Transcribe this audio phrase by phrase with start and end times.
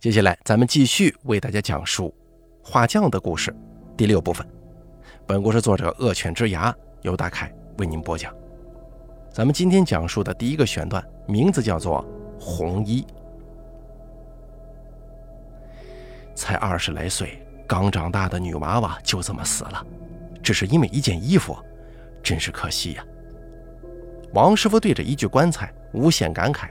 [0.00, 2.14] 接下来，咱们继续为大家讲述
[2.64, 3.54] 画匠的故事，
[3.98, 4.46] 第六部分。
[5.26, 8.34] 本故事作者恶犬之牙由大凯为您播讲。
[9.30, 12.02] 咱们今天讲述的第一个选段，名字叫做
[12.42, 13.02] 《红衣》。
[16.34, 19.86] 才二十来岁、刚长大的女娃娃就这么死了，
[20.42, 21.54] 只是因为一件衣服，
[22.22, 23.04] 真是可惜呀。
[24.32, 26.70] 王师傅对着一具棺材无限感慨。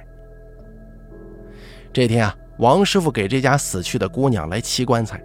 [1.93, 2.35] 这天啊。
[2.59, 5.21] 王师傅给这家死去的姑娘来砌棺材。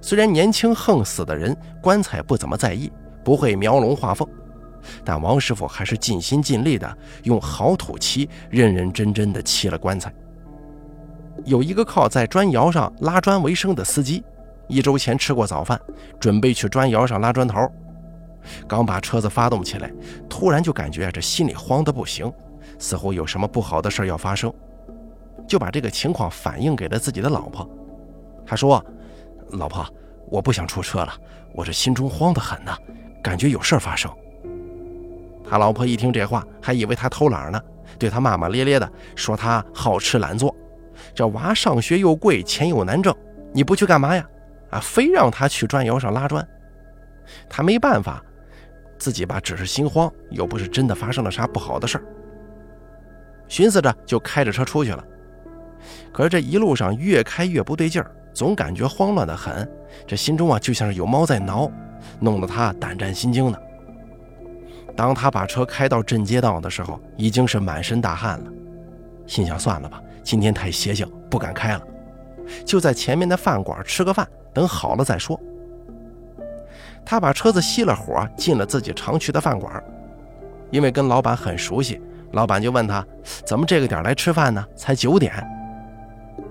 [0.00, 2.90] 虽然年轻横死的人棺材不怎么在意，
[3.22, 4.26] 不会描龙画凤，
[5.04, 10.10] 但王师傅还是尽心尽力的用好土漆认认真真的砌了棺材。
[11.44, 14.24] 有一个靠在砖窑上拉砖为生的司机，
[14.66, 15.78] 一周前吃过早饭，
[16.18, 17.70] 准备去砖窑上拉砖头。
[18.66, 19.92] 刚把车子发动起来，
[20.26, 22.32] 突然就感觉这心里慌得不行，
[22.78, 24.50] 似乎有什么不好的事要发生。
[25.50, 27.68] 就把这个情况反映给了自己的老婆。
[28.46, 28.82] 他说
[29.50, 29.84] ：“老婆，
[30.28, 31.12] 我不想出车了，
[31.52, 32.72] 我这心中慌得很呢，
[33.20, 34.08] 感觉有事发生。”
[35.44, 37.60] 他老婆一听这话，还以为他偷懒呢，
[37.98, 40.54] 对他骂骂咧咧的说：“他好吃懒做，
[41.12, 43.12] 这娃上学又贵，钱又难挣，
[43.52, 44.24] 你不去干嘛呀？
[44.70, 46.46] 啊，非让他去砖窑上拉砖。”
[47.50, 48.22] 他没办法，
[48.98, 52.04] 自己吧只是心慌，又不是真的发生了啥不好的事儿，
[53.48, 55.04] 寻思着就开着车出去了。
[56.12, 59.68] 可是这一路上越开越不对劲儿，总感觉慌乱的很，
[60.06, 61.70] 这心中啊就像是有猫在挠，
[62.18, 63.62] 弄得他胆战心惊的。
[64.96, 68.50] 当他把车开到镇街道的时候，已经是满身大汗了，
[69.26, 71.82] 心想算了吧，今天太邪性，不敢开了，
[72.66, 75.40] 就在前面的饭馆吃个饭，等好了再说。
[77.04, 79.82] 他把车子熄了火，进了自己常去的饭馆，
[80.70, 82.00] 因为跟老板很熟悉，
[82.32, 83.04] 老板就问他
[83.46, 84.64] 怎么这个点来吃饭呢？
[84.76, 85.32] 才九点。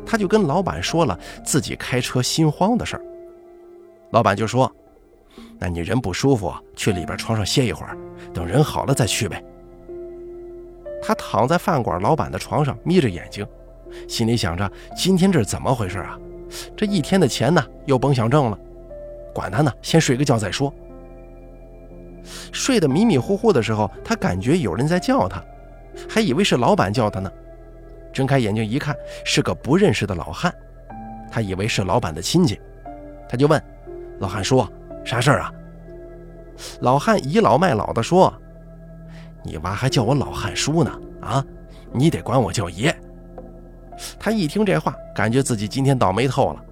[0.10, 3.04] 他就跟老板说了自己开车心慌的事儿，
[4.10, 4.72] 老板就说
[5.60, 7.96] ：“那你人不舒服，去里边床上歇一会儿，
[8.34, 9.44] 等人好了再去呗。”
[11.00, 13.46] 他躺在饭馆老板的床上，眯着眼睛，
[14.08, 16.18] 心里想着：今天这是怎么回事啊？
[16.76, 18.58] 这一天的钱呢，又甭想挣了，
[19.32, 20.74] 管他呢，先睡个觉再说。
[22.52, 25.40] 睡得迷迷糊糊的时候，他感觉有人在叫他，
[26.10, 27.32] 还以为是老板叫他呢。
[28.12, 30.54] 睁开眼睛一看，是个不认识的老汉，
[31.32, 32.60] 他以为是老板的亲戚，
[33.28, 33.62] 他就问
[34.20, 34.70] 老汉说
[35.06, 35.54] ：“啥事儿啊？”
[36.82, 38.34] 老汉倚老卖老的说
[39.44, 41.46] ：“你娃还叫我老汉叔呢，啊，
[41.94, 42.94] 你得管我叫爷。”
[44.20, 46.64] 他一听这话，感觉自己今天倒霉透了，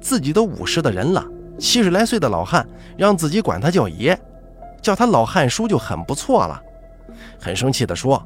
[0.00, 1.24] 自己都五十的人了，
[1.58, 4.18] 七十来岁的老汉让自己管他叫爷，
[4.80, 6.60] 叫他老汉叔就很不错了，
[7.40, 8.24] 很生气的说：“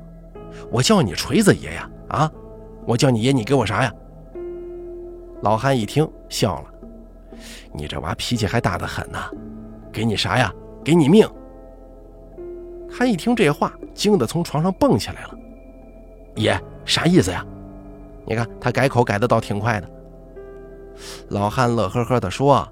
[0.70, 2.30] 我叫你锤子爷呀，啊！”
[2.86, 3.92] 我叫你爷，你给我啥呀？
[5.42, 6.74] 老汉一听笑了，
[7.72, 9.18] 你这娃脾气还大得很呢，
[9.92, 10.52] 给你啥呀？
[10.82, 11.28] 给你命！
[12.90, 15.38] 他一听这话，惊得从床上蹦起来了。
[16.36, 17.44] 爷，啥意思呀？
[18.26, 19.90] 你看他改口改的倒挺快的。
[21.28, 22.66] 老汉乐呵呵的说：“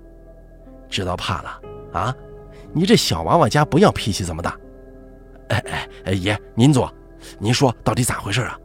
[0.89, 1.61] 知道怕了
[1.93, 2.15] 啊？
[2.73, 4.57] 你这小娃娃家不要脾气这么大。”
[5.49, 6.91] 哎哎哎，爷您坐，
[7.39, 8.59] 您说到底咋回事啊？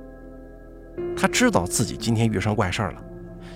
[1.19, 3.01] 他知道自己今天遇上怪事了，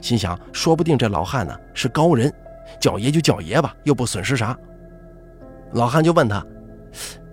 [0.02, 2.34] 心想：说不定这老汉呢是高人，
[2.80, 4.58] 叫爷就叫爷吧，又不损失啥。
[5.74, 6.44] 老汉就问他：“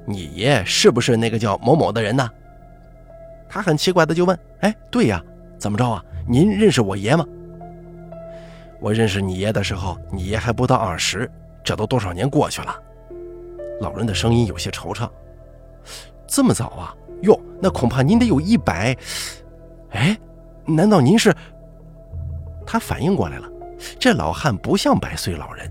[0.06, 2.28] 你爷是不是那个叫某某的人呢？”
[3.48, 5.24] 他很奇怪的就问：“哎，对呀，
[5.58, 6.04] 怎么着啊？
[6.28, 7.24] 您认识我爷吗？”
[8.80, 11.28] 我认识你爷的时候，你爷还不到二十，
[11.64, 12.76] 这都多少年过去了。
[13.80, 15.08] 老人的声音有些惆怅
[16.28, 16.94] ：“这么早啊？
[17.22, 18.94] 哟，那恐怕您得有一百。”
[19.90, 20.18] 哎，
[20.66, 21.34] 难道您是？
[22.66, 23.48] 他反应过来了，
[23.98, 25.70] 这老汉不像百岁老人，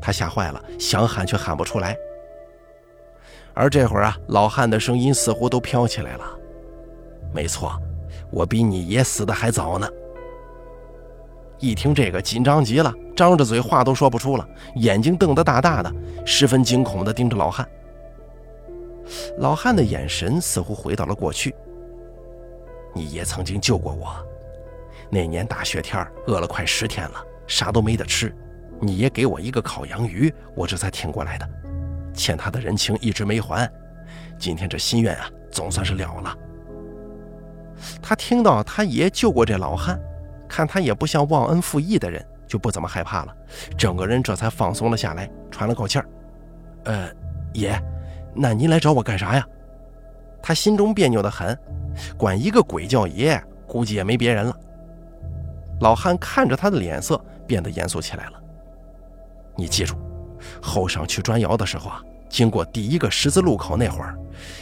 [0.00, 1.96] 他吓坏了，想喊却喊不出来。
[3.54, 6.24] 而这会儿啊，老汉的声音似乎都飘起来了。
[7.32, 7.80] 没错，
[8.30, 9.88] 我比你爷死的还早呢。
[11.58, 15.90] 一听这个，紧张极了，张着嘴话都说不出了，眼睛瞪得大大的，
[16.26, 17.66] 十分惊恐地盯着老汉。
[19.38, 21.54] 老汉的眼神似乎回到了过去。
[22.96, 24.16] 你爷曾经救过我，
[25.10, 28.34] 那年大雪天饿了快十天了，啥都没得吃。
[28.80, 31.46] 你爷给我一个烤洋鱼，我这才挺过来的。
[32.14, 33.70] 欠他的人情一直没还，
[34.38, 36.34] 今天这心愿啊，总算是了了。
[38.00, 40.00] 他听到他爷救过这老汉，
[40.48, 43.36] 看他也不像忘恩负义的人，就不怎么害怕了，
[43.76, 46.08] 整个人这才放松了下来，喘了口气儿。
[46.84, 47.10] 呃，
[47.52, 47.78] 爷，
[48.34, 49.46] 那您来找我干啥呀？
[50.46, 51.58] 他心中别扭的很。
[52.16, 54.56] 管一个鬼叫爷，估计也没别人了。
[55.80, 58.40] 老汉看着他的脸色变得严肃起来了。
[59.56, 59.96] 你记住，
[60.62, 64.16] 后晌去砖窑的时候啊，经过第一个十字路口那会儿，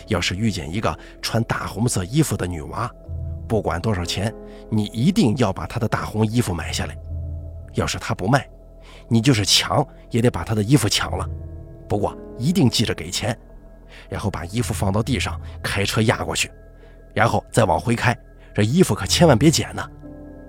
[0.06, 2.90] 要是遇见一个穿大红色衣服的女娃，
[3.46, 4.34] 不管多少钱，
[4.70, 6.96] 你一定要把她的大红衣服买下来。
[7.75, 8.48] 要是她不卖，
[9.06, 11.28] 你就是抢也得把她的衣服抢了。
[11.87, 13.38] 不过一定记着给钱，
[14.08, 16.50] 然后把衣服放到地上，开车压过去，
[17.12, 18.16] 然后再往回开。
[18.54, 19.84] 这衣服可千万别捡呢，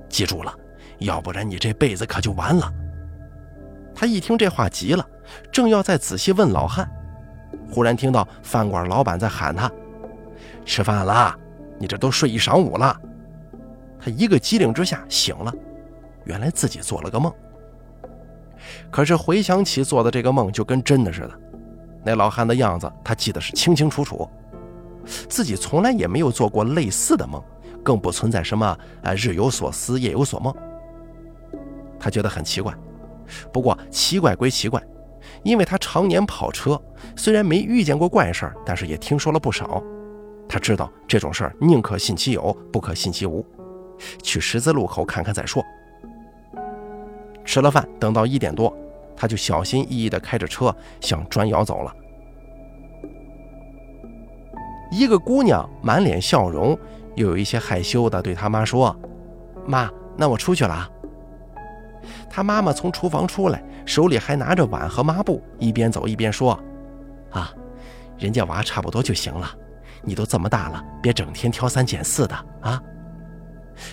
[0.09, 0.53] 记住了，
[0.99, 2.71] 要不然你这辈子可就完了。
[3.95, 5.07] 他一听这话急了，
[5.51, 6.89] 正要再仔细问老汉，
[7.71, 9.71] 忽然听到饭馆老板在喊他
[10.65, 11.33] ：“吃饭了，
[11.79, 12.95] 你这都睡一晌午了。”
[13.99, 15.51] 他一个机灵之下醒了，
[16.25, 17.33] 原来自己做了个梦。
[18.91, 21.39] 可是回想起做的这个梦，就跟真的似的。
[22.05, 24.29] 那老汉的样子，他记得是清清楚楚，
[25.27, 27.41] 自己从来也没有做过类似的梦。
[27.83, 28.65] 更不存在什么
[29.03, 30.51] 啊日有所思夜有所梦。
[31.99, 32.73] 他觉得很奇怪，
[33.53, 34.81] 不过奇怪归奇怪，
[35.43, 36.81] 因为他常年跑车，
[37.15, 39.83] 虽然没遇见过怪事儿，但是也听说了不少。
[40.49, 43.45] 他知道这种事儿宁可信其有，不可信其无。
[44.23, 45.63] 去十字路口看看再说。
[47.43, 48.75] 吃了饭，等到一点多，
[49.15, 51.95] 他就小心翼翼地开着车向砖窑走了。
[54.91, 56.77] 一个姑娘满脸笑容。
[57.15, 58.94] 又有一些害羞的对他妈说
[59.65, 60.85] ：“妈，那我出去了。”
[62.29, 66.59] 他妈妈从厨房出来，手里还拿着碗和抹布，一边走一边说
[67.31, 67.53] ：“啊，
[68.17, 69.50] 人家娃差不多就行了，
[70.01, 72.83] 你都这么大了，别整天挑三拣四的啊。”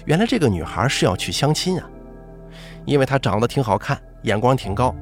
[0.05, 1.89] 原来这个女孩是要去相亲啊，
[2.85, 4.93] 因为她长得挺好看，眼光挺高，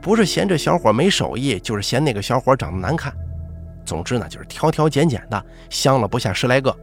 [0.00, 3.14] 不是嫌这小伙没手艺，就是嫌那个小伙长得难看。
[3.84, 6.74] 总之呢，就是挑挑拣拣的，相了不下十来个。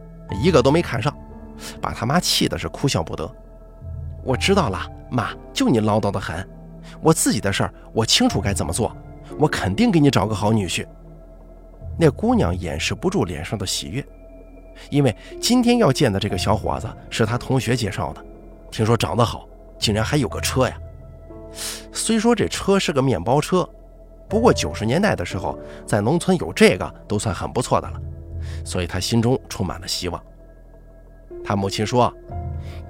[0.42, 1.16] 一个都没看上，
[1.80, 3.30] 把他妈气的是哭笑不得。
[4.22, 6.46] 我知道了，妈，就你唠叨的很。
[7.00, 8.94] 我自己的事儿，我清楚该怎么做。
[9.38, 10.86] 我肯定给你找个好女婿。
[11.98, 14.04] 那姑娘掩饰不住脸上的喜悦，
[14.90, 18.24] 因为今天要见的这个小伙子是她同学介绍的，
[18.70, 20.78] 听说长得好，竟然还有个车呀。
[21.92, 23.68] 虽说这车是个面包车，
[24.28, 28.00] 不过九十年代的时候，在农村有这个都算很不错的了。
[28.64, 30.22] 所以他心中充满了希望。
[31.44, 32.12] 他母亲说：“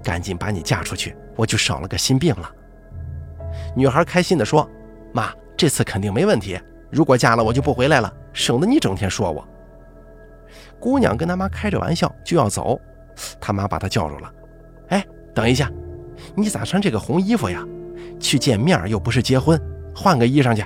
[0.03, 2.50] 赶紧把你嫁出去，我就少了个心病了。”
[3.75, 4.69] 女孩开心地说
[5.12, 6.59] ：“妈，这次肯定没问题。
[6.91, 9.47] 如果嫁了，我就不回来了，省得你整天说我。”
[10.81, 12.81] 姑娘跟他妈开着玩笑就要走，
[13.41, 14.32] 他妈把她叫住了
[14.91, 15.05] ：“哎，
[15.35, 15.71] 等一下，
[16.35, 17.64] 你咋穿这个红衣服呀？
[18.19, 19.61] 去见面又不是结婚，
[19.94, 20.65] 换个衣裳去。”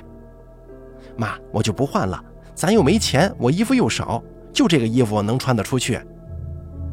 [1.15, 2.23] 妈，我就不换了，
[2.55, 4.21] 咱又没钱，我衣服又少。
[4.51, 5.99] 就这个衣服能穿得出去，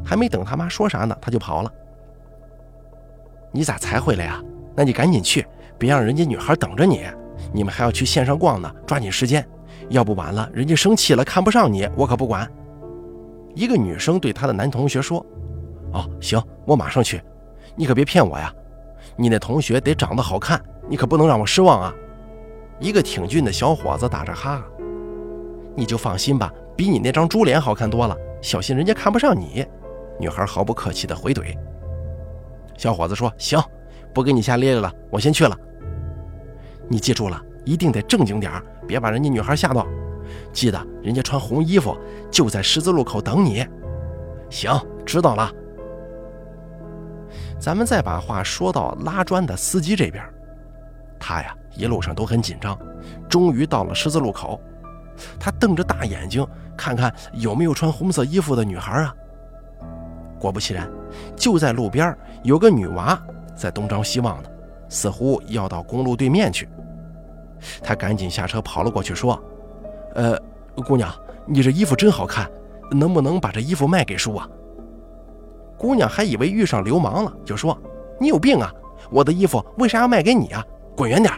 [0.04, 1.70] 还没等他妈说啥呢，他就跑了。
[3.52, 4.42] 你咋才回来呀？
[4.74, 5.46] 那你赶紧去，
[5.76, 7.04] 别让人家女孩等着你。
[7.52, 9.46] 你们还要去线上逛呢，抓紧时间，
[9.90, 12.50] 要不晚了人家生气了，看不上你，我可不管。
[13.54, 15.24] 一个女生对她的男同学说
[15.92, 17.20] ：“哦，行，我马上去，
[17.74, 18.54] 你可别骗我呀。
[19.20, 20.58] 你那同学得长得好看，
[20.88, 21.94] 你可不能让我失望啊。”
[22.81, 24.64] 一个挺俊的小伙子打着哈哈
[25.76, 29.67] ：“你就放心吧。”比你那张猪脸好看多了，小心人家看不上你。”
[30.19, 31.55] 女孩毫不客气地回怼。
[32.78, 33.62] 小伙子说：“行，
[34.14, 35.55] 不给你瞎咧咧了，我先去了。
[36.88, 38.50] 你记住了，一定得正经点
[38.88, 39.87] 别把人家女孩吓到。
[40.50, 41.94] 记得人家穿红衣服，
[42.30, 43.66] 就在十字路口等你。”
[44.49, 44.73] 行，
[45.04, 45.52] 知道了。
[47.61, 50.25] 咱们再把话说到拉砖的司机这边，
[51.19, 52.76] 他呀一路上都很紧张，
[53.29, 54.59] 终于到了十字路口。
[55.38, 59.14] 他瞪着大眼睛，看看有没有穿红色衣服的女孩啊。
[60.38, 60.90] 果不其然，
[61.37, 63.21] 就在路边有个女娃
[63.55, 64.50] 在东张西望的，
[64.88, 66.67] 似乎要到公路对面去。
[67.83, 69.38] 他赶紧下车跑了过去，说
[70.17, 70.35] ：“呃，
[70.87, 71.14] 姑娘，
[71.47, 72.50] 你这衣服真好看，
[72.90, 74.49] 能不能把这衣服卖给叔啊？”
[75.80, 77.76] 姑娘还以为遇上流氓了，就说
[78.20, 78.70] ：“你有病啊！
[79.10, 80.62] 我的衣服为啥要卖给你啊？
[80.94, 81.32] 滚远点！”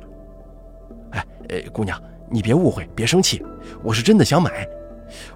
[1.13, 1.97] 哎，呃，姑娘。
[2.29, 3.45] 你别误会，别生气，
[3.85, 4.67] 我是真的想买。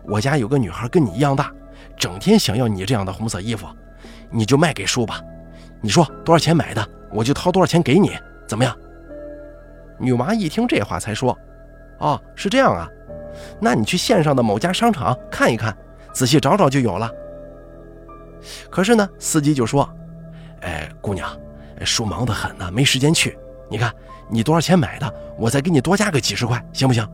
[0.02, 1.52] 我家有个女孩跟你一样大，
[1.96, 3.66] 整天想要你这样的红色衣服，
[4.30, 5.20] 你就卖给叔吧。
[5.80, 8.12] 你说多少钱买的，我就掏多少钱给你，
[8.48, 8.74] 怎么样？
[10.00, 11.36] 女娃一听这话才说
[12.00, 12.88] ：“哦，是这样啊，
[13.60, 15.76] 那你去县上的某家商场看一看，
[16.12, 17.08] 仔细找找就有了。”
[18.70, 19.88] 可是呢，司机就说
[20.62, 21.28] ：“哎，姑娘，
[21.84, 23.38] 叔忙得很呢，没时间去。
[23.70, 23.92] 你看。”
[24.28, 25.14] 你多少钱买的？
[25.38, 27.08] 我再给你多加个几十块，行不行？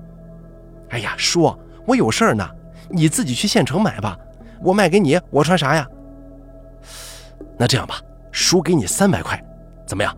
[0.89, 1.55] 哎呀，叔，
[1.87, 2.49] 我有事儿呢，
[2.89, 4.17] 你自己去县城买吧。
[4.63, 5.87] 我卖给你，我穿啥呀？
[7.59, 8.01] 那这样吧，
[8.31, 9.39] 叔给你三百块，
[9.87, 10.17] 怎么样？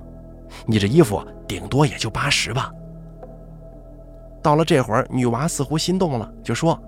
[0.67, 2.71] 你这衣服顶多也就八十吧。”
[4.41, 6.81] 到了这会儿，女娃似乎心动了，就说：“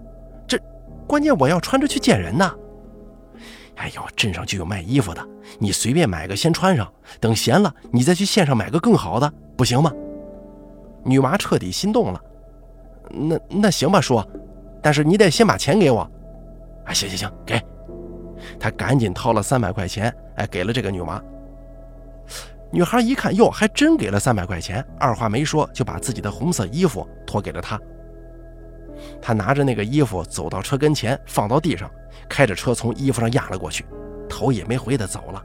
[0.46, 0.56] 这，
[1.04, 2.48] 关键我要穿着去见人呢。
[3.76, 5.26] 哎呦，镇上就有卖衣服的，
[5.58, 6.90] 你随便买个先穿上，
[7.20, 9.92] 等闲了你再去县上买个更好的，不行吗？”
[11.04, 12.20] 女娃彻底心动了。
[13.08, 14.22] 那那行吧，叔，
[14.82, 16.00] 但是你得先把钱给我。
[16.84, 17.62] 啊，行行行，给。
[18.58, 21.22] 他赶紧掏了三百块钱，哎，给了这个女娃。
[22.72, 27.80] 女孩一看，哟，还真给了三百块钱，二话没说就把自己的红色衣服脱给了他。
[29.26, 31.90] 他拿着那个衣服走到车跟前，放到地上，
[32.28, 33.84] 开着车从衣服上压了过去，
[34.28, 35.42] 头也没回的走了。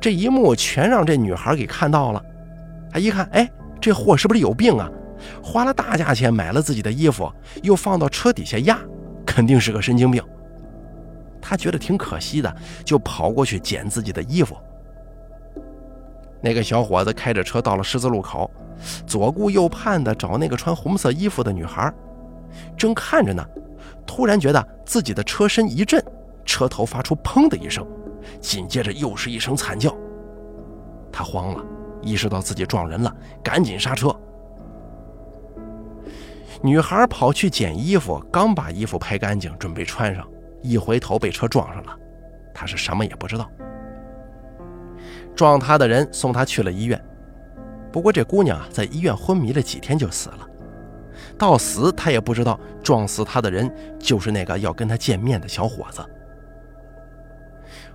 [0.00, 2.24] 这一幕全让这女孩给看到了。
[2.92, 3.50] 她一看，哎，
[3.80, 4.88] 这货是不是有病啊？
[5.42, 7.28] 花了大价钱买了自己的衣服，
[7.64, 8.78] 又放到车底下压，
[9.26, 10.22] 肯定是个神经病。
[11.42, 14.56] 他觉得挺可惜的，就跑过去捡自己的衣服。
[16.40, 18.50] 那个小伙子开着车到了十字路口，
[19.06, 21.92] 左顾右盼的找那个穿红色衣服的女孩，
[22.76, 23.44] 正看着呢，
[24.06, 26.02] 突然觉得自己的车身一震，
[26.44, 27.86] 车头发出“砰”的一声，
[28.40, 29.94] 紧接着又是一声惨叫。
[31.10, 31.64] 他慌了，
[32.02, 34.14] 意识到自己撞人了，赶紧刹车。
[36.62, 40.26] 女孩跑去捡衣服，刚把衣服拍干净，准备穿上，
[40.62, 41.96] 一回头被车撞上了。
[42.52, 43.48] 她是什么也不知道。
[45.38, 47.00] 撞他的人送他去了医院，
[47.92, 50.48] 不过这姑娘啊，在医院昏迷了几天就死了。
[51.38, 56.04] 到死她也不知道撞死她的人就是那个要跟她见面的小伙子。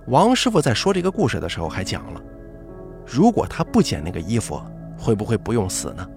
[0.06, 2.22] 王师傅在说这个故事的时候还讲了，
[3.06, 4.58] 如果他不捡那个衣服，
[4.96, 6.08] 会不会不用死呢？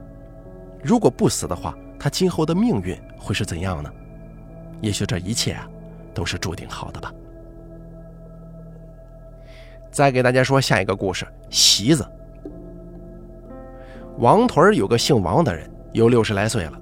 [0.81, 1.75] 如果不死的话。
[1.99, 3.91] 他今后的命运会是怎样呢？
[4.81, 5.67] 也许这一切啊，
[6.13, 7.11] 都是注定好的吧。
[9.91, 12.05] 再给大家说下一个故事：席子。
[14.19, 16.73] 王屯有个姓王的人，有六十来岁了。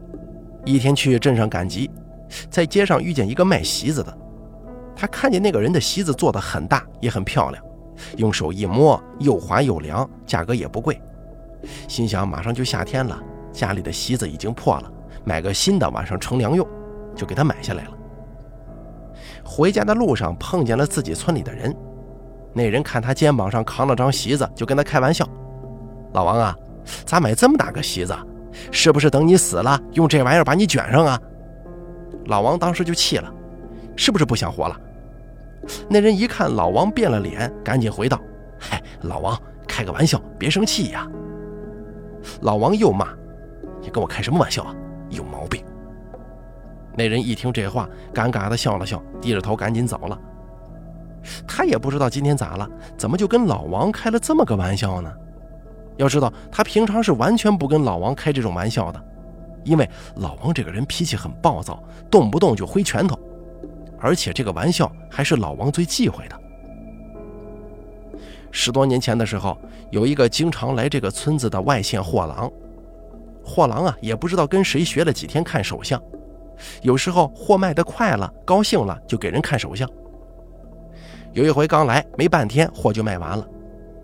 [0.63, 1.89] 一天去镇上赶集，
[2.49, 4.17] 在街上遇见一个卖席子的。
[4.95, 7.63] 他看见那个人的席子做的很大，也很漂亮，
[8.17, 10.99] 用手一摸又滑又凉，价格也不贵。
[11.87, 13.21] 心想马上就夏天了，
[13.51, 14.91] 家里的席子已经破了。
[15.23, 16.65] 买个新的，晚上乘凉用，
[17.15, 17.91] 就给他买下来了。
[19.43, 21.75] 回家的路上碰见了自己村里的人，
[22.57, 25.27] 那人看他肩膀上扛了张席子，就跟他开玩笑
[26.13, 26.55] ：“老王啊，
[27.05, 28.15] 咋买这么大个席子？
[28.71, 31.19] 是不是等你死了，用这玩意儿把你卷上啊？”
[32.27, 33.29] 老王当时就气了
[33.97, 34.79] ：“是不是不想活了？”
[35.89, 38.17] 那人一看老王变了脸，赶紧回道
[38.57, 41.05] ：“嗨，老王开个玩笑，别生气呀。”
[42.39, 43.09] 老王又骂
[43.81, 44.73] ：“你跟我开什么玩笑啊？”
[45.11, 45.61] 有毛病！
[46.95, 50.17] 那人一听这话，尴尬的笑了笑，低着头赶紧走了。
[51.47, 55.11] 他也不知道今天咋了，怎么就跟老王开了这么个玩笑呢？
[55.97, 59.01] 要知道，他平常是完全不跟老王开这种玩笑的，
[59.63, 63.17] 因为老王这个人脾气很暴躁，动不动就挥拳头，
[63.97, 66.37] 而且这个玩笑还是老王最忌讳的。
[68.51, 69.57] 十多年前的时候，
[69.89, 72.51] 有一个经常来这个村子的外县货郎。
[73.43, 76.01] 货郎啊，也不知道跟谁学了几天看手相，
[76.81, 79.89] 有时候货卖得快了，高兴了就给人看手相。
[81.35, 83.45] 有一回刚来没半天，货就卖完了，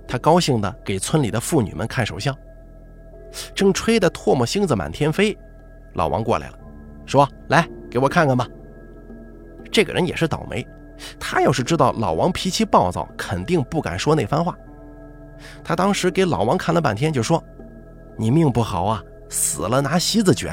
[0.06, 2.38] 他高兴的给村里的妇女们看手相，
[3.56, 5.36] 正吹得唾沫星子满天飞，
[5.94, 6.60] 老王过来了，
[7.06, 8.46] 说：“来给我看看吧。”
[9.72, 10.68] 这个人也是倒霉，
[11.18, 14.54] 他要是知道老王脾气暴躁，肯定不敢说那番话。
[15.64, 17.42] 他当时给老王看了半天，就说
[18.20, 20.52] ：“你命不好啊。”死了拿席子卷。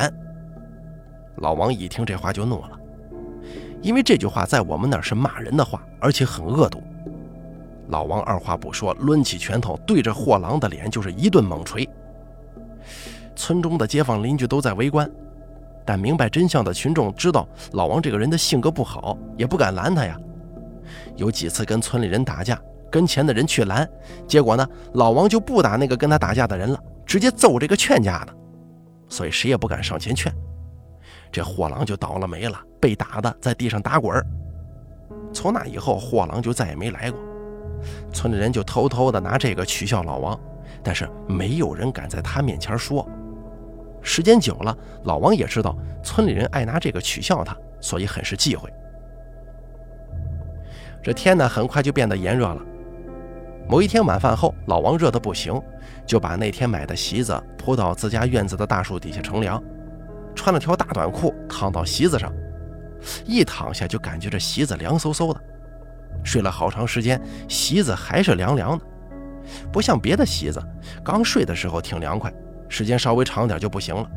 [1.38, 2.77] 老王一听这话就怒了，
[3.80, 6.82] 因为这句话在我们那儿是骂人的话，而且很恶毒。
[7.88, 11.88] 老王二话不说，抡起拳头对着货郎的脸就是一顿猛锤。
[13.35, 15.11] 村中的街坊邻居都在围观，
[15.87, 20.18] 但明白真相的群众知道老王这个人的性格不好，也不敢拦他呀。
[21.16, 23.88] 有几次跟村里人打架，跟前的人去拦，
[24.26, 28.35] 结果呢，老王就不打那个跟他打架的人了，直接揍这个劝架的。
[29.08, 30.30] 所以谁也不敢上前劝，
[31.30, 34.25] 这货郎就倒了霉了，被打的在地上打滚
[35.32, 37.20] 从那以后，货郎就再也没来过。
[38.12, 40.38] 村里人就偷偷的拿这个取笑老王，
[40.82, 43.06] 但是没有人敢在他面前说。
[44.02, 48.73] 时间久了，老王也知道村里人爱拿这个取笑他，所以很是忌讳。
[51.02, 52.61] 这天呢，很快就变得炎热了。
[53.68, 55.61] 某一天晚饭后，老王热得不行，
[56.06, 59.62] 就把那天买的席子铺到自家院子的大树底下乘凉，
[60.38, 62.33] 穿了条大短裤躺到席子上，
[63.26, 65.40] 一躺下就感觉这席子凉飕飕的，
[66.25, 68.85] 睡了好长时间，席子还是凉凉的，
[69.73, 70.62] 不像别的席子，
[71.04, 72.33] 刚睡的时候挺凉快，
[72.68, 74.09] 时间稍微长点就不行了。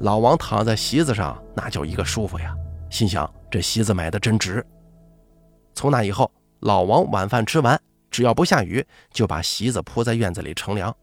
[0.00, 2.54] 老王躺在席子上，那叫一个舒服呀，
[2.90, 4.64] 心想这席子买的真值。
[5.74, 10.94] 从那以后，老王晚饭吃完，只要不下雨，就把席子铺在院子里乘凉，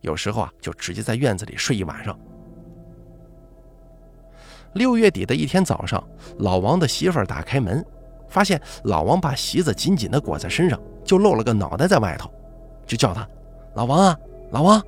[0.00, 2.18] 有时候啊，就直接在院子里睡一晚上。
[4.74, 6.02] 六月底的一天早上，
[6.38, 7.84] 老王的媳妇儿打开门，
[8.28, 12.30] 发现老王把席子紧紧地裹在身上，就露了个脑袋在外头，
[12.86, 13.26] 就叫他
[13.74, 14.18] ：“老王啊，
[14.50, 14.82] 老王！”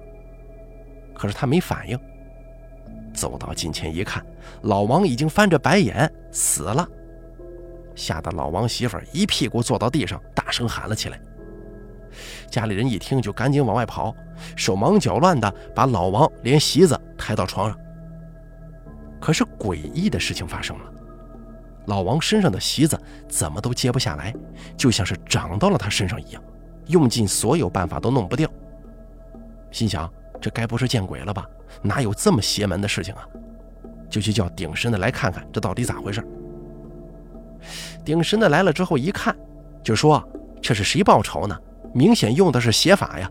[1.15, 1.99] 可是他没反应。
[3.15, 4.25] 走到近前一看，
[4.63, 6.87] 老王已经翻着白眼死了，
[7.95, 11.19] 吓得老王媳妇儿一屁股坐到地上，大声喊了起来。
[12.51, 14.15] 家里人一听就赶紧往外跑，
[14.57, 17.79] 手忙脚乱的把老王连席子抬到床上。
[19.21, 20.85] 可是诡异的事情发生了，
[21.87, 24.35] 老王身上的席子怎么都揭不下来，
[24.77, 26.43] 就像是长到了他身上一样，
[26.87, 28.49] 用尽所有办法都弄不掉。
[29.71, 30.11] 心想。
[30.39, 31.49] 这该不是见鬼了吧？
[31.81, 33.27] 哪有这么邪门的事情啊？
[34.11, 36.23] 就去叫顶神的来看看，这到底咋回事？
[38.05, 39.35] 顶神的来了之后一看，
[39.83, 40.23] 就说
[40.61, 41.59] ：“这是谁报仇呢？
[41.95, 43.29] 明显用的是邪法呀，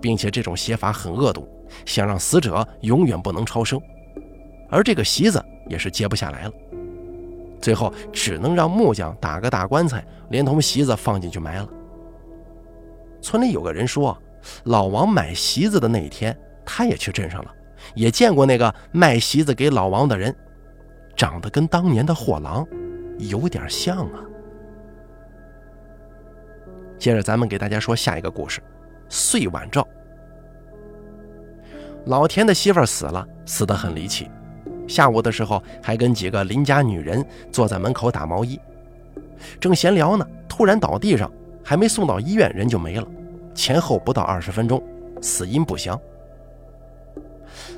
[0.00, 1.48] 并且这种邪法很恶毒，
[1.86, 3.80] 想让死者永远不能超生。
[4.68, 6.52] 而这个席子也是接不下来了，
[7.60, 11.68] 最后只能让木匠打个大棺材，连同席子放进去埋了。”
[13.22, 14.16] 村里有个人说。
[14.64, 16.34] 老王买席子的那一天，
[16.64, 17.52] 他也去镇上了，
[17.96, 20.34] 也见过那个卖席子给老王的人，
[21.16, 22.64] 长得跟当年的货郎
[23.18, 24.22] 有点像啊。
[26.98, 28.62] 接着，咱们给大家说下一个故事：
[29.08, 29.86] 岁晚照。
[32.06, 34.30] 老田的媳妇死了，死得很离奇。
[34.88, 38.58] 下午的时候，还跟几个邻家女人坐在门口打毛衣，
[39.60, 41.30] 正闲聊呢，突然倒地上，
[41.62, 43.06] 还没送到医院，人就没了。
[43.54, 44.82] 前后不到二十分钟，
[45.20, 46.00] 死因不详。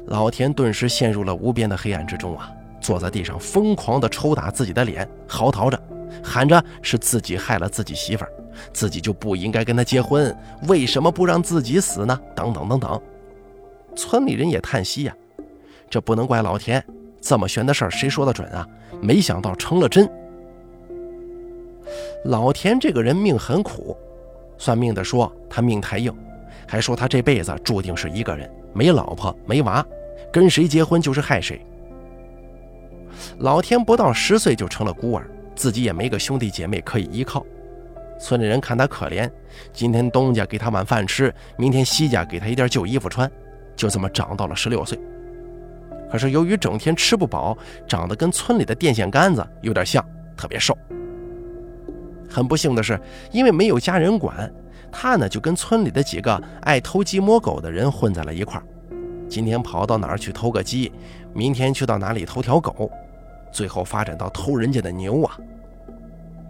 [0.07, 2.51] 老田顿时陷入了无边的黑暗之中啊！
[2.81, 5.79] 坐在地上疯狂地抽打自己的脸，嚎啕着，
[6.23, 8.33] 喊着是自己害了自己媳妇儿，
[8.73, 10.35] 自己就不应该跟他结婚，
[10.67, 12.19] 为什么不让自己死呢？
[12.35, 13.01] 等等等等。
[13.95, 15.15] 村里人也叹息呀，
[15.91, 16.83] 这不能怪老田，
[17.21, 18.67] 这么悬的事儿谁说的准啊？
[19.01, 20.09] 没想到成了真。
[22.25, 23.97] 老田这个人命很苦。
[24.59, 26.15] 算命的说他命太硬，
[26.69, 29.85] 还说他这辈子注定是一个人，没老婆没娃，
[30.31, 31.59] 跟谁结婚就是害谁。
[33.39, 37.45] 老田不到十岁就成了孤儿，自己也没个兄弟姐妹可以依靠。
[38.19, 39.31] 村里人看他可怜，
[39.73, 43.31] 今天东家给他碗饭吃，明天西家给他一件旧衣服穿，
[43.75, 44.99] 就这么长到了十六岁。
[46.11, 50.05] 可是由于整天吃不饱，长得跟村里的电线杆子有点像，
[50.37, 50.77] 特别瘦。
[52.29, 54.53] 很不幸的是，因为没有家人管，
[54.91, 58.65] 他呢就跟村里的几个爱偷鸡摸狗的人混在了一块儿。
[59.29, 60.93] 今天跑到哪儿去偷个鸡，
[61.33, 62.91] 明天去到哪里偷条狗，
[63.53, 65.39] 最后发展到偷人家的牛啊！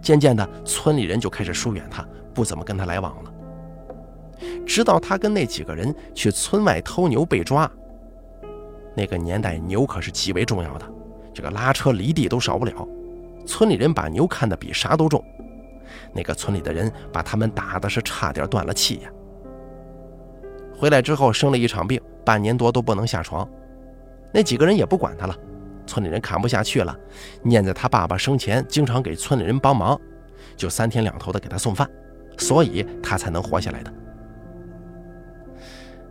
[0.01, 3.31] 渐渐的，村里人就开始疏远他，不怎么跟他来往了。
[4.65, 7.71] 直到他跟那几个人去村外偷牛被抓。
[8.95, 10.85] 那个年代牛可是极为重要的，
[11.33, 12.87] 这个拉车犁地都少不了。
[13.45, 15.23] 村里人把牛看得比啥都重。
[16.13, 19.09] 那个村里的人把他们打的是差点断了气呀。
[20.77, 23.47] 回来之后生了一场病，半年多都不能下床。
[24.33, 25.35] 那几个人也不管他了，
[25.85, 26.97] 村里人看不下去了，
[27.43, 29.99] 念在他爸爸生前经常给村里人帮忙，
[30.55, 31.89] 就三天两头的给他送饭，
[32.37, 33.93] 所以他才能活下来的。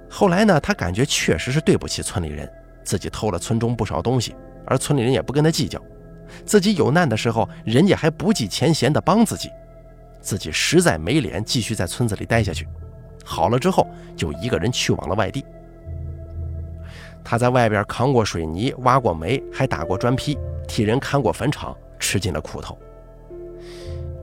[0.09, 2.51] 后来呢，他感觉确实是对不起村里人，
[2.85, 4.35] 自己偷了村中不少东西，
[4.67, 5.81] 而村里人也不跟他计较，
[6.45, 9.51] 自己有难的时候，人家还不计前嫌的帮自己。
[10.21, 12.69] 自己实在没脸继续在村子里待下去，
[13.25, 15.45] 好了之后就一个人去往了外地。
[17.25, 20.39] 他在外边扛过水泥，挖过煤，还打过砖坯，
[20.69, 22.79] 替人看过坟场，吃尽了苦头。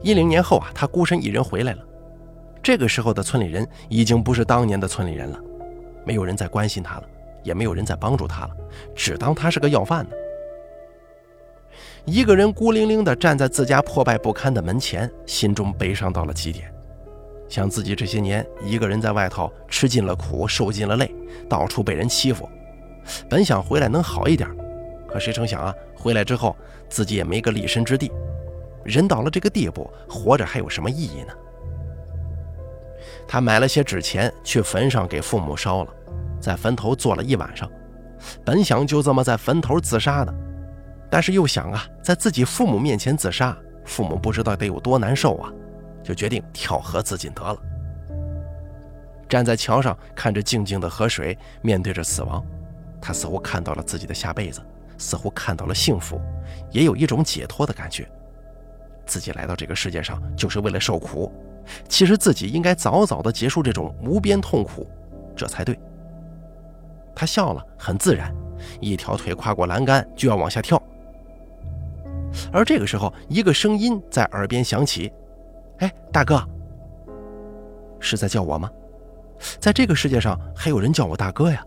[0.03, 1.83] 一零年后啊，他孤身一人回来了。
[2.61, 5.39] 这个时候的村里人已经不是当年的村里人了，
[6.05, 7.03] 没有人再关心他了，
[7.47, 8.51] 也没有人再帮助他了，
[8.93, 10.17] 只当他是个要饭的。
[12.03, 16.69] 一个人孤零零地站在自家破败不堪的门前，心中悲伤到了极点，
[17.47, 21.09] 想自己这些年一个人在外头吃尽了苦，受尽了累，
[21.49, 22.49] 到处被人欺负，
[23.29, 24.49] 本想回来能好一点，
[25.07, 26.53] 可谁成想啊，回来之后
[26.89, 28.11] 自己也没个立身之地，
[28.83, 31.33] 人到了这个地步，活着还有什么意义呢？
[33.27, 35.93] 他买了些纸钱，去坟上给父母烧了，
[36.39, 37.69] 在坟头坐了一晚上，
[38.43, 40.33] 本想就这么在坟头自杀的。
[41.09, 45.49] 但是又想啊，在自己父母面前自杀，父母不知道得有多难受啊，
[46.03, 47.57] 就决定跳河自尽得了。
[49.29, 52.45] 站在桥上看着静静的河水，面对着死亡，
[53.01, 54.61] 他似乎看到了自己的下辈子，
[54.97, 56.19] 似乎看到了幸福，
[56.71, 58.09] 也有一种解脱的感觉。
[59.05, 61.31] 自己来到这个世界上就是为了受苦，
[61.87, 64.85] 其实自己应该早早的结束这种无边痛苦，
[65.35, 65.79] 这才对。
[67.17, 68.31] 他笑了，很自然，
[68.79, 70.79] 一条腿跨过栏杆就要往下跳。
[72.53, 75.11] 而这个时候，一个声音在耳边响起
[75.81, 76.47] ：“哎，大哥，
[77.99, 78.69] 是在叫我吗？
[79.59, 81.65] 在这个世界上还有人叫我大哥呀！”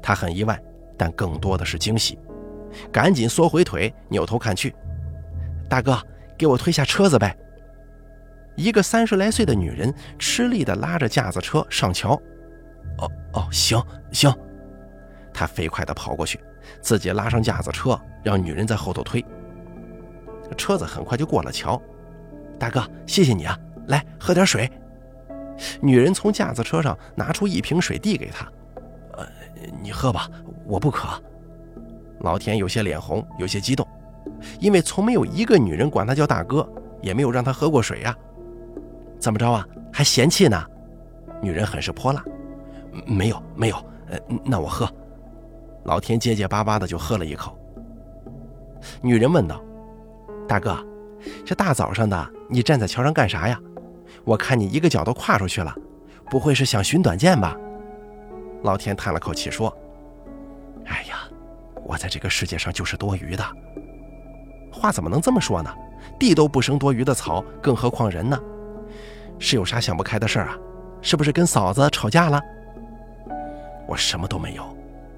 [0.00, 0.56] 他很意外，
[0.96, 2.16] 但更多的是惊喜，
[2.92, 4.72] 赶紧缩回腿，扭头看去
[5.68, 6.00] ：“大哥，
[6.38, 7.36] 给我推下车子呗！”
[8.54, 12.16] 一个三十来岁的女人吃力地拉着架子车上桥。
[12.96, 13.80] “哦哦，行
[14.12, 14.32] 行。”
[15.32, 16.40] 他飞快地跑过去，
[16.80, 19.24] 自己拉上架子车，让女人在后头推。
[20.56, 21.80] 车子很快就过了桥，
[22.58, 23.56] 大哥，谢谢你啊！
[23.86, 24.70] 来喝点水。
[25.80, 28.50] 女人从架子车上拿出一瓶水递给他，
[29.12, 29.26] 呃，
[29.82, 30.28] 你喝吧，
[30.64, 31.08] 我不渴。
[32.20, 33.86] 老田有些脸红，有些激动，
[34.58, 36.68] 因为从没有一个女人管他叫大哥，
[37.00, 38.16] 也没有让他喝过水呀。
[39.20, 39.64] 怎么着啊？
[39.92, 40.64] 还嫌弃呢？
[41.40, 42.24] 女人很是泼辣。
[43.06, 43.76] 没有，没有。
[44.08, 44.90] 呃，那我喝。
[45.84, 47.58] 老田结结巴巴的就喝了一口。
[49.00, 49.62] 女人问道。
[50.46, 50.78] 大哥，
[51.44, 53.60] 这大早上的，你站在桥上干啥呀？
[54.24, 55.74] 我看你一个脚都跨出去了，
[56.30, 57.54] 不会是想寻短见吧？
[58.62, 59.74] 老田叹了口气说
[60.86, 61.28] ：“哎呀，
[61.84, 63.44] 我在这个世界上就是多余的。
[64.72, 65.70] 话怎么能这么说呢？
[66.18, 68.38] 地都不生多余的草，更何况人呢？
[69.38, 70.58] 是有啥想不开的事儿啊？
[71.02, 72.40] 是不是跟嫂子吵架了？
[73.88, 74.64] 我什么都没有，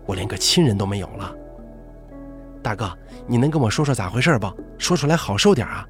[0.07, 1.35] 我连个亲人都没有了。”
[2.63, 4.51] 大哥，你能跟我说说咋回事不？
[4.79, 5.85] 说出来好受点啊。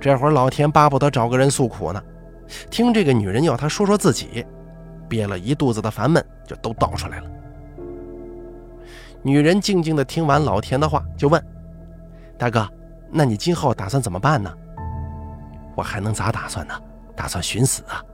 [0.00, 2.02] 这会儿老田巴不得找个人诉苦呢，
[2.70, 4.46] 听这个女人要他说说自己，
[5.08, 7.30] 憋了一肚子的烦闷就都倒出来了。
[9.22, 11.44] 女人静静的听完老田的话，就问
[12.38, 12.68] ：“大哥，
[13.10, 14.52] 那你今后打算怎么办呢？”
[15.76, 16.74] 我还能咋打算呢？
[17.16, 18.04] 打算寻死啊！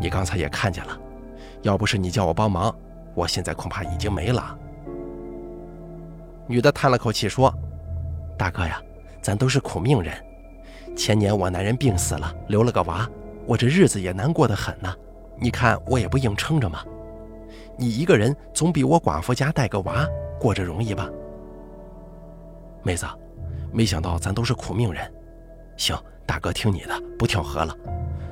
[0.00, 0.98] 你刚才也看见了，
[1.64, 2.74] 要不是你叫我帮忙，
[3.14, 4.56] 我现在恐怕已经没了。
[6.46, 7.52] 女的叹了口气说
[8.36, 8.80] ：“大哥呀，
[9.22, 10.14] 咱都是苦命人。
[10.94, 13.08] 前年我男人病死了，留了个娃，
[13.46, 14.94] 我这日子也难过的很呐。
[15.38, 16.84] 你看我也不硬撑着嘛。
[17.78, 20.06] 你一个人总比我寡妇家带个娃
[20.38, 21.08] 过着容易吧？
[22.82, 23.06] 妹子，
[23.72, 25.10] 没想到咱都是苦命人。
[25.78, 25.96] 行，
[26.26, 27.74] 大哥听你的，不跳河了。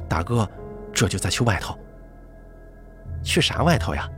[0.07, 0.47] 大哥，
[0.92, 1.75] 这就再去外头。
[3.22, 4.08] 去啥外头呀？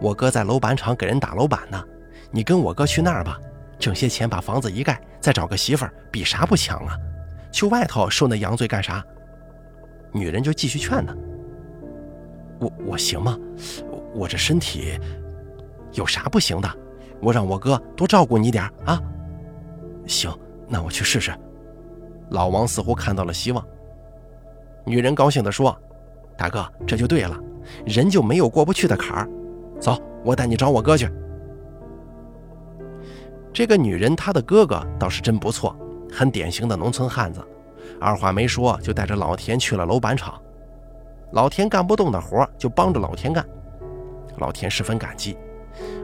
[0.00, 1.82] 我哥在楼板厂给人打楼板呢。”
[2.30, 3.38] 你跟我哥去那儿吧，
[3.78, 6.94] 挣些钱把房子一盖，再找个媳妇儿，比啥不强啊？
[7.50, 9.02] 去外头受那洋罪干啥？
[10.12, 11.16] 女人就继续劝他
[12.60, 13.38] ：“我我行吗？
[14.14, 15.00] 我这身体
[15.92, 16.68] 有啥不行的？
[17.22, 19.00] 我让我哥多照顾你点啊。”
[20.06, 20.30] 行，
[20.68, 21.32] 那我去试试。
[22.28, 23.66] 老王似乎看到了希望。
[24.84, 25.74] 女人高兴地说
[26.36, 27.38] ：“大哥，这就对了，
[27.86, 29.28] 人就没有过不去的坎儿。
[29.80, 31.08] 走，我带你找我哥去。”
[33.52, 35.76] 这个女人，她的哥哥倒是真不错，
[36.12, 37.40] 很典型的农村汉子。
[38.00, 40.40] 二话没说，就带着老田去了楼板厂。
[41.32, 43.44] 老田干不动的活，就帮着老田干。
[44.36, 45.36] 老田十分感激。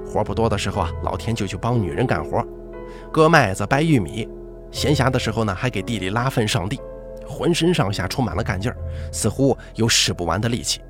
[0.07, 2.45] 活不多的时候啊，老田就去帮女人干活，
[3.13, 4.29] 割麦子、掰玉米。
[4.71, 6.81] 闲暇的时候呢，还给地里拉粪、上地，
[7.27, 8.77] 浑身上下充满了干劲儿，
[9.13, 10.81] 似乎有使不完的力气。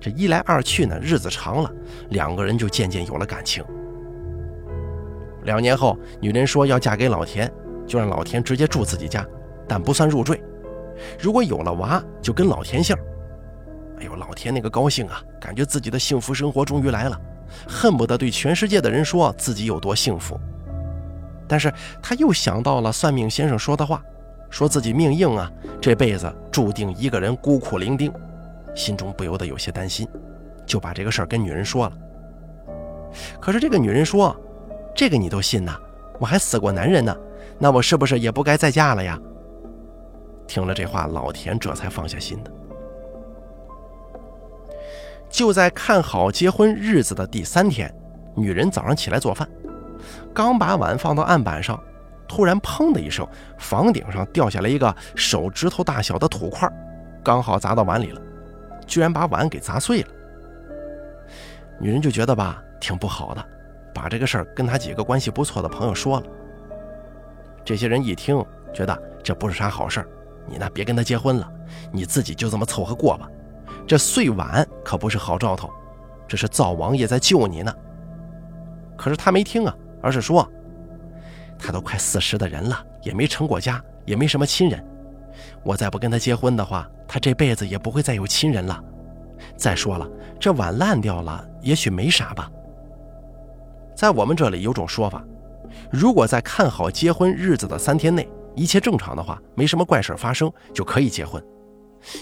[0.00, 1.72] 这一来二去呢，日子长了，
[2.10, 3.64] 两个人就渐渐有了感情。
[5.44, 7.50] 两年后，女人说要嫁给老田，
[7.86, 9.24] 就让老田直接住自己家，
[9.68, 10.42] 但不算入赘。
[11.18, 12.96] 如果有了娃，就跟老田姓。
[13.98, 17.20] 哎呦，老田那个高兴啊，感觉自己的幸福生活终于来了，
[17.66, 20.38] 恨不得对全世界的人说自己有多幸福。
[21.48, 24.02] 但是他又想到了算命先生说的话，
[24.50, 28.12] 说自己命硬啊，这辈子注定一个人孤苦伶仃，
[28.76, 30.06] 心中不由得有些担心，
[30.64, 31.98] 就把这个事儿跟女人说了。
[33.40, 34.36] 可是这个女人说。
[34.98, 35.76] 这个你都信呐？
[36.18, 37.14] 我还死过男人呢，
[37.58, 39.20] 那我是不是也不该再嫁了呀？
[40.46, 42.50] 听了这话，老田这才放下心的。
[45.28, 47.94] 就在看好结婚日子的第三天，
[48.34, 49.46] 女人早上起来做饭，
[50.32, 51.78] 刚把碗放到案板上，
[52.26, 56.66] 突然砰的一声，房顶上掉下来一个手指头大小的土块，
[57.22, 58.22] 刚好砸到碗里了，
[58.86, 60.08] 居然把碗给砸碎了。
[61.78, 63.44] 女人就觉得吧，挺不好的。
[63.92, 66.26] 把这个事儿跟他几个关系不错的朋友说了，
[67.64, 68.44] 这些人一听，
[68.74, 70.08] 觉得这不是啥好事儿，
[70.46, 71.50] 你呢别跟他结婚了，
[71.90, 73.26] 你自己就这么凑合过吧，
[73.86, 75.70] 这碎碗可不是好兆头，
[76.28, 77.74] 这是灶王爷在救你呢。
[78.98, 80.46] 可是他没听啊，而是说，
[81.58, 84.84] 他都快四十的人了，也没成过家，也没什么亲人，
[85.62, 88.82] 我再不跟他结婚的话，他这辈子也不会再有亲人了。
[89.56, 90.08] 再说了，
[90.40, 92.50] 这碗烂掉了，也许没啥吧。
[93.94, 95.24] 在我们这里有种说法，
[95.90, 101.42] 如果在看好结婚日子的三天内，一切正常的话，没什么怪事发生，就可以结婚。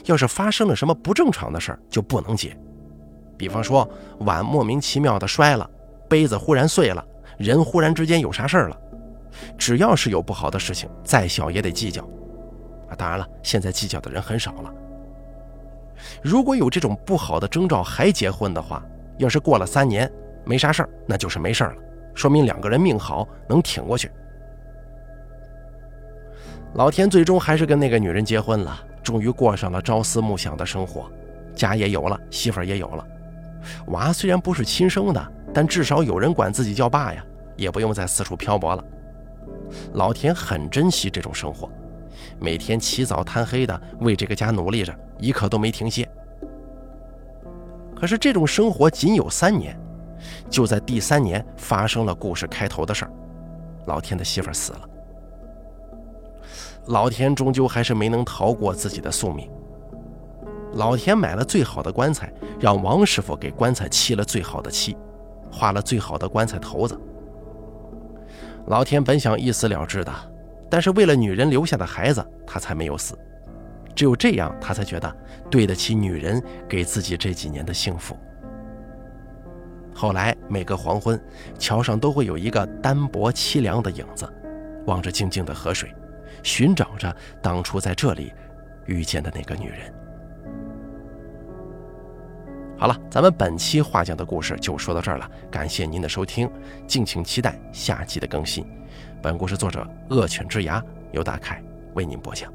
[0.06, 2.56] 要是发生了什么不正常的事，就不能结。
[3.36, 3.88] 比方说
[4.20, 5.68] 碗莫名其妙的摔了，
[6.08, 7.04] 杯子忽然碎了，
[7.38, 8.76] 人忽然之间有啥事儿了，
[9.58, 12.08] 只要是有不好的事情，再小也得计较。
[12.88, 14.72] 啊，当然了，现在计较的人很少了。
[16.22, 18.82] 如果有这种不好的征兆还结婚的话，
[19.18, 20.10] 要是过了三年
[20.44, 21.82] 没啥事儿，那就是没事儿了，
[22.14, 24.10] 说明两个人命好，能挺过去。
[26.74, 28.78] 老田最终还是跟那个女人结婚了。
[29.02, 31.10] 终于过上了朝思暮想的生活，
[31.54, 33.06] 家也有了，媳妇儿也有了，
[33.88, 37.22] 娃虽然不是亲生的，但至少有人管自己叫爸呀，
[37.54, 38.82] 也不用再四处漂泊了。
[39.92, 41.70] 老田很珍惜这种生活，
[42.40, 46.08] 每天起早贪黑的为这个家努力着，一刻都没停歇。
[47.94, 49.78] 可是这种生活仅有三年，
[50.50, 53.10] 就在第三年发生了故事开头的事儿，
[53.86, 54.80] 老田的媳妇死了。
[56.86, 59.50] 老田终究还是没能逃过自己的宿命。
[60.74, 64.96] 老田买了最好的棺材，让王师傅给棺材漆了最好的漆，
[65.50, 66.98] 画了最好的棺材头子。
[68.66, 70.12] 老田本想一死了之的，
[70.70, 73.18] 但是为了女人留下的孩子，他才没有死。
[73.94, 75.16] 只有这样，他才觉得
[75.50, 78.16] 对得起女人给自己这几年的幸福。
[79.94, 81.20] 后来每个黄昏，
[81.58, 84.28] 桥上都会有一个单薄凄凉的影子，
[84.86, 85.94] 望着静静的河水。
[86.42, 88.32] 寻找着当初在这里
[88.86, 89.94] 遇见的那个女人。
[92.76, 96.50] 好了，咱们本期画讲的故事就说到这儿了，感谢您的收听，
[96.86, 98.66] 敬请期待下集的更新。
[99.24, 101.58] 本故事作者恶犬之牙由大凯
[101.94, 102.53] 为您播讲。